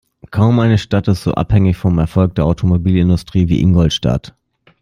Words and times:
Kaum 0.31 0.57
eine 0.59 0.79
Stadt 0.79 1.07
ist 1.09 1.21
so 1.21 1.35
abhängig 1.35 1.77
vom 1.77 1.99
Erfolg 1.99 2.33
der 2.33 2.45
Automobilindustrie 2.45 3.49
wie 3.49 3.61
Ingolstadt. 3.61 4.33